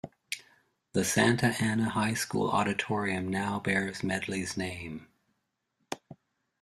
[0.93, 5.05] The Santa Ana High School auditorium now bears Medley's name.